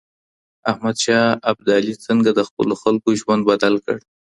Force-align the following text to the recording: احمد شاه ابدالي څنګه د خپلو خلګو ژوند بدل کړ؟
احمد 0.71 0.95
شاه 1.03 1.27
ابدالي 1.51 1.93
څنګه 2.05 2.29
د 2.33 2.39
خپلو 2.49 2.73
خلګو 2.81 3.11
ژوند 3.21 3.41
بدل 3.51 3.73
کړ؟ 3.85 3.97